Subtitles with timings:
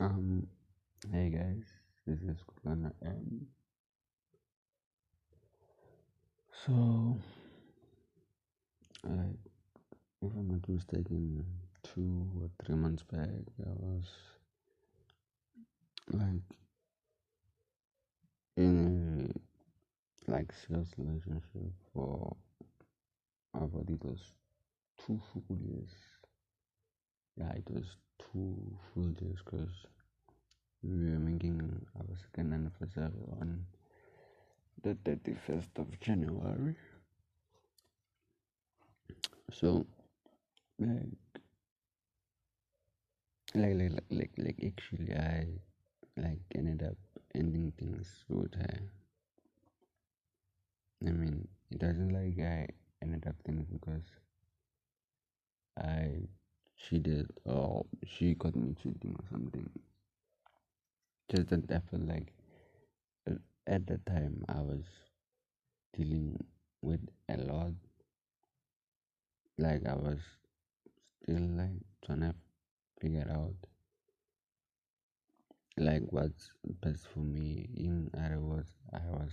[0.00, 0.46] Um,
[1.12, 1.66] hey guys,
[2.06, 3.46] this is Kukana M.
[6.64, 7.18] So,
[9.04, 9.36] like,
[10.22, 11.44] if I'm not mistaken,
[11.82, 14.06] two or three months back, I was
[16.14, 16.48] like
[18.56, 19.30] in
[20.26, 22.34] a like serious relationship for
[23.54, 24.32] about it was
[25.04, 25.90] two full years.
[27.36, 27.84] Yeah, it was
[28.32, 28.56] two
[28.92, 29.86] full days because
[30.82, 31.60] we were making
[31.96, 33.64] our second anniversary on
[34.82, 36.74] the 31st of January.
[39.52, 39.86] So,
[40.78, 41.18] like,
[43.54, 45.46] like, like, like, like, like actually, I
[46.16, 46.96] like ended up
[47.34, 48.78] ending things with her.
[51.06, 52.68] I mean, it wasn't like I
[53.02, 54.04] ended up things because
[55.78, 56.28] I
[56.82, 59.70] cheated or she got me cheating or something.
[61.30, 62.32] Just that I felt like
[63.30, 64.84] uh, at that time I was
[65.96, 66.36] dealing
[66.82, 67.72] with a lot.
[69.58, 70.18] Like I was
[71.22, 72.34] still like trying to
[73.00, 73.54] figure out
[75.76, 76.50] like what's
[76.82, 77.68] best for me.
[77.76, 79.32] In other words, I was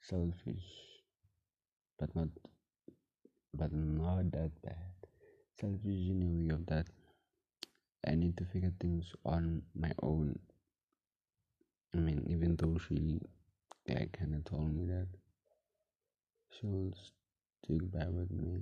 [0.00, 0.66] selfish,
[1.98, 2.28] but not
[3.52, 4.97] but not that bad.
[5.60, 6.86] Way of that
[8.06, 10.38] I need to figure things on my own.
[11.92, 13.20] I mean, even though she
[13.88, 15.08] like kind of told me that
[16.50, 18.60] she will stick by with me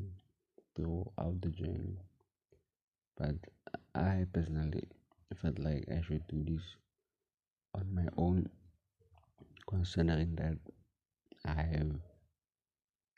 [0.74, 1.98] throughout the journey,
[3.18, 3.34] but
[3.94, 4.88] I personally
[5.42, 6.64] felt like I should do this
[7.74, 8.48] on my own,
[9.68, 10.56] considering that
[11.44, 11.92] I have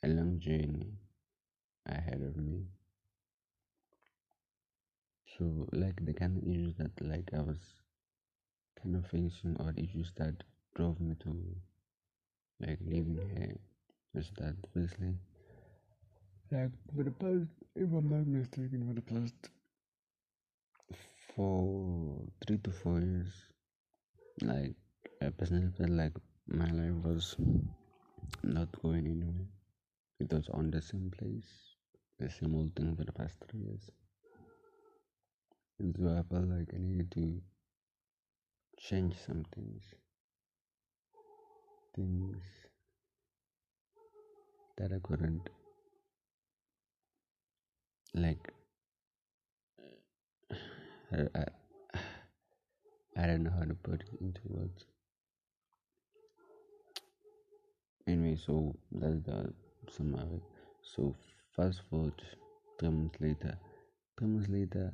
[0.02, 0.98] a long journey
[1.86, 2.64] ahead of me.
[5.38, 7.60] So, like the kind of issues that like I was
[8.80, 10.42] kind of facing, or issues that
[10.74, 11.56] drove me to
[12.60, 13.56] like leaving her,
[14.18, 15.16] is that basically
[16.50, 19.50] like for the past, if I'm not mistaken, for the past
[21.34, 23.32] for three to four years,
[24.42, 24.74] like
[25.22, 26.12] I personally felt like
[26.46, 27.36] my life was
[28.42, 29.48] not going anywhere.
[30.20, 31.76] It was on the same place,
[32.18, 33.90] the same old thing for the past three years.
[35.80, 37.40] And so I felt like I needed to
[38.78, 39.82] change some things.
[41.94, 42.42] Things
[44.76, 45.48] that I couldn't
[48.14, 48.52] like
[51.12, 51.44] I, I,
[53.16, 54.84] I don't know how to put it into words.
[58.06, 59.52] Anyway, so that's the
[59.90, 60.40] summary.
[60.82, 61.14] So
[61.54, 62.14] fast forward
[62.78, 63.58] three months later.
[64.16, 64.92] Three months later,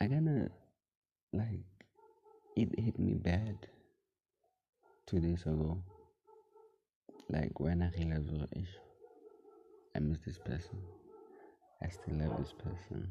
[0.00, 0.50] I kinda
[1.32, 1.64] like
[2.54, 3.66] it hit me bad
[5.06, 5.82] two days ago.
[7.30, 8.78] Like when I realized,
[9.96, 10.78] I miss this person.
[11.82, 13.10] I still love this person.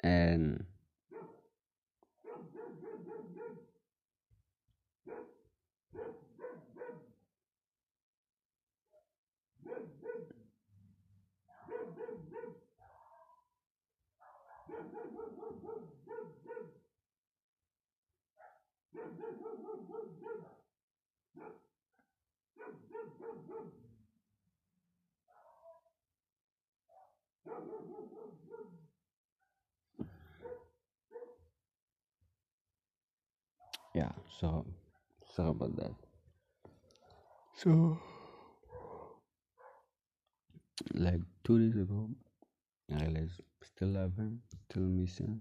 [0.00, 0.65] And
[33.96, 34.66] yeah, so
[35.34, 35.94] sorry about that.
[37.56, 37.98] So
[40.92, 42.10] like two days ago,
[42.92, 45.40] I realized still love him, still miss him,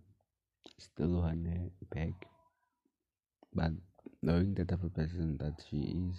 [0.79, 2.13] still want her back.
[3.53, 3.71] But
[4.21, 6.17] knowing the type of person that she is,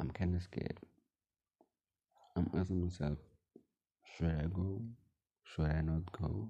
[0.00, 0.78] I'm kind of scared.
[2.36, 3.18] I'm asking myself,
[4.16, 4.80] should I go?
[5.44, 6.48] Should I not go?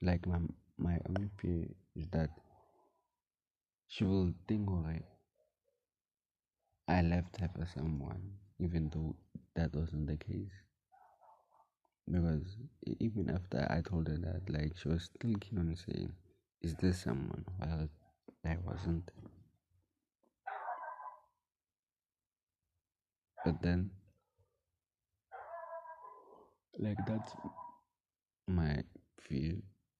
[0.00, 0.38] Like my
[0.78, 2.30] my only fear is that
[3.88, 5.04] she will think alright.
[6.88, 9.16] I left her for someone, even though
[9.54, 10.52] that wasn't the case.
[12.08, 12.56] Because
[13.00, 16.12] even after I told her that, like she was still keen on saying,
[16.62, 17.88] "Is this someone?" Well,
[18.44, 19.10] I wasn't.
[23.44, 23.90] But then,
[26.78, 27.32] like that's
[28.46, 28.82] my
[29.20, 29.56] fear,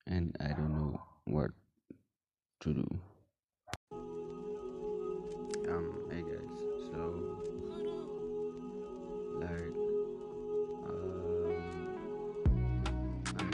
[0.06, 1.50] and I don't know what
[2.60, 2.98] to do.
[5.68, 6.58] Um, hey guys,
[6.92, 6.98] so
[9.40, 9.74] like,
[10.86, 11.56] um,
[13.38, 13.50] I'm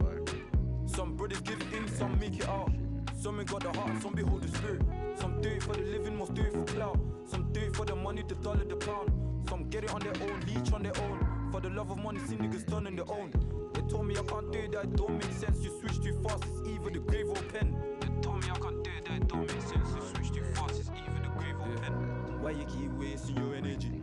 [0.00, 2.72] or some give in, some make it out.
[3.20, 4.82] Some got the heart, some behold the spirit.
[5.16, 6.98] Some do it for the living, most do it for clout.
[7.26, 9.19] Some do it for the money, the dollar, the pound.
[9.50, 11.48] Some get it on their own, leech on their own.
[11.50, 13.32] For the love of money, see niggas turning their own.
[13.74, 15.60] They told me I can't do it, that don't make sense.
[15.64, 17.76] You switch too fast, it's either the grave or pen.
[18.00, 19.88] They told me I can't do it, that don't make sense.
[19.92, 21.92] You switch too fast, it's either the grave or pen.
[22.40, 24.00] Why you keep wasting your energy?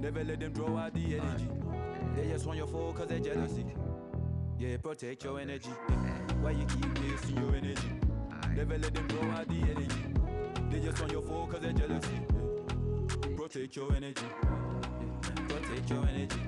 [0.00, 1.50] Never let them draw out the energy.
[2.14, 3.66] They just want your cause they're jealousy.
[4.58, 5.68] Yeah, protect your energy.
[6.40, 7.90] Why you keep wasting your energy?
[8.54, 10.04] Never let them draw out the energy.
[10.70, 12.18] They just want your cause they're jealousy.
[13.36, 14.24] Protect your energy.
[15.86, 16.40] Protect your energy.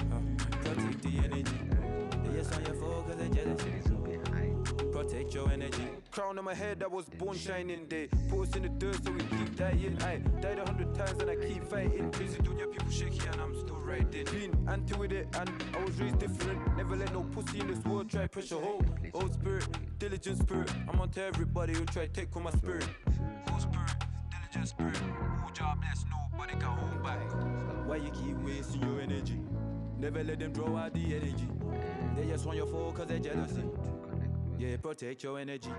[0.00, 1.58] Uh, protect the energy.
[2.24, 3.72] They just want your phone they're jealousy.
[4.92, 5.88] Protect your energy.
[6.10, 8.08] Crown on my head, I was born shining day.
[8.30, 9.98] Put us in the dirt so we keep dying.
[10.02, 12.10] I died a hundred times and I keep fighting.
[12.12, 14.24] Crazy doing your people shaky and I'm still riding.
[14.24, 16.76] Been anti with it and I was raised different.
[16.78, 18.86] Never let no pussy in this world try pressure hold.
[19.12, 19.68] Old spirit,
[19.98, 20.72] diligent spirit.
[20.88, 22.88] I'm on to everybody who try take on my spirit.
[23.52, 23.97] Old spirit,
[24.58, 24.96] diligent spirit.
[24.96, 27.86] Who job bless, nobody can hold back.
[27.86, 29.38] Why you keep wasting your energy?
[29.98, 31.48] Never let them draw out the energy.
[32.16, 33.64] They just want your phone cause they're jealousy.
[34.58, 35.70] Yeah, protect your energy.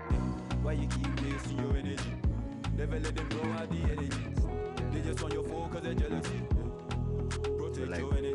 [0.62, 2.14] Why you keep wasting your energy?
[2.76, 4.18] Never let them draw out the energy.
[4.92, 6.42] They just want your phone cause they're jealousy.
[7.58, 8.29] Protect like your energy.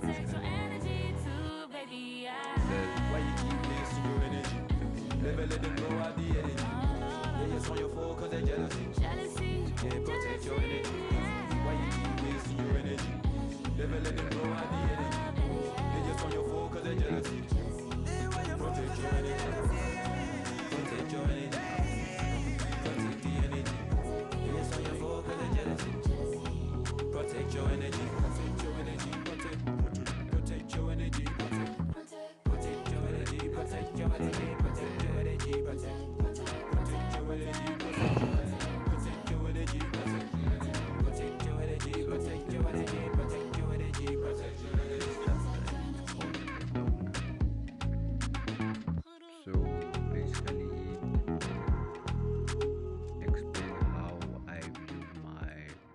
[0.00, 0.59] So Protect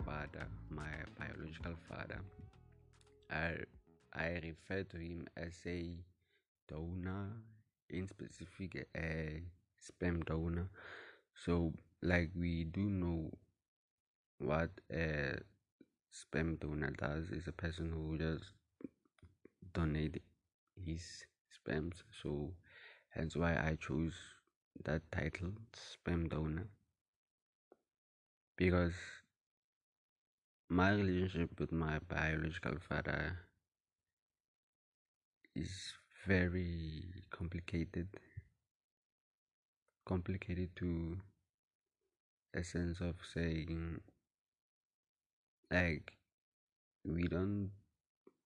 [0.06, 2.22] father, my biological father.
[3.30, 3.56] I
[4.14, 5.98] I refer to him as a
[6.68, 7.32] donor,
[7.96, 9.42] in specific a
[9.80, 10.70] sperm donor.
[11.46, 13.32] So like we do know
[14.40, 15.38] what a
[16.12, 18.52] sperm donor does is a person who just
[19.74, 20.22] donate
[20.76, 22.04] his sperms.
[22.22, 22.54] So
[23.10, 24.14] hence why I chose
[24.84, 26.68] that title, sperm donor,
[28.58, 28.94] because
[30.70, 33.40] my relationship with my biological father
[35.56, 35.94] is
[36.28, 38.08] very complicated.
[40.06, 41.18] Complicated to
[42.54, 44.00] a sense of saying,
[45.72, 46.14] like,
[47.04, 47.72] we don't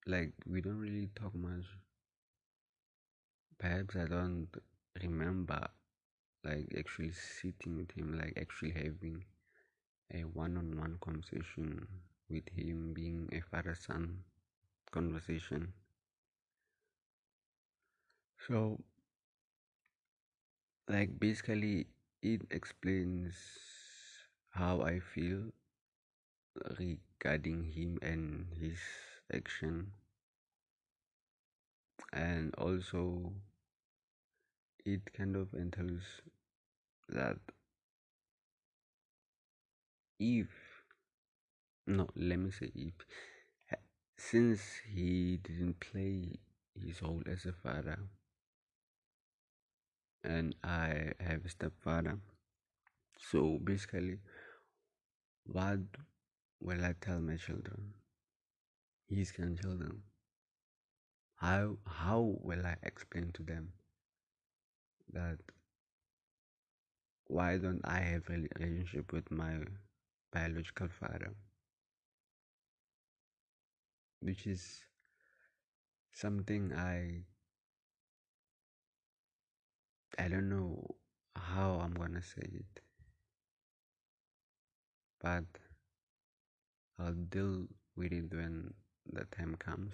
[0.06, 1.66] like we don't really talk much
[3.58, 4.48] perhaps i don't
[5.02, 5.68] remember
[6.44, 9.24] like actually sitting with him like actually having
[10.14, 11.88] a one-on-one conversation
[12.30, 14.20] with him being a father son
[14.92, 15.72] conversation
[18.50, 18.80] so
[20.90, 21.88] like basically
[22.22, 23.34] it explains
[24.50, 25.52] how i feel
[26.80, 28.78] regarding him and his
[29.34, 29.92] action.
[32.14, 33.34] And also
[34.86, 36.22] it kind of entails
[37.10, 37.38] that
[40.20, 40.48] if
[41.88, 42.94] no let me say if
[44.18, 44.62] since
[44.94, 46.38] he didn't play
[46.80, 47.98] his role as a father
[50.24, 52.20] and i have a stepfather
[53.32, 54.20] so basically
[55.46, 55.80] what
[56.62, 57.94] will i tell my children?
[59.08, 60.04] His grandchildren.
[61.38, 63.72] How how will i explain to them
[65.14, 65.40] that
[67.26, 69.54] why don't i have a relationship with my
[70.32, 71.34] biological father?
[74.20, 74.84] Which is
[76.12, 77.24] something i
[80.20, 80.96] i don't know
[81.36, 82.82] how i'm gonna say it
[85.22, 85.46] but
[87.00, 88.74] I'll deal with it when
[89.12, 89.94] the time comes.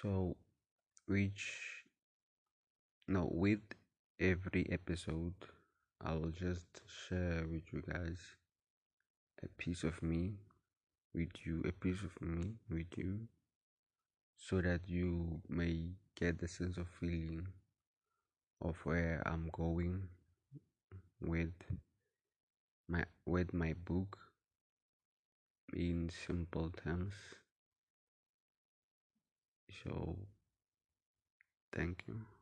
[0.00, 0.36] So,
[1.06, 1.84] which
[3.08, 3.60] no, with
[4.20, 5.34] every episode,
[6.00, 8.18] I'll just share with you guys
[9.42, 10.34] a piece of me
[11.14, 13.28] with you, a piece of me with you,
[14.36, 17.46] so that you may get the sense of feeling
[18.60, 20.08] of where I'm going
[21.20, 21.52] with
[22.88, 24.18] my with my book
[25.72, 27.14] in simple terms.
[29.84, 30.16] So
[31.72, 32.37] thank you.